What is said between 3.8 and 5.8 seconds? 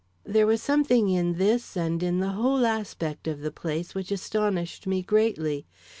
which astonished me greatly.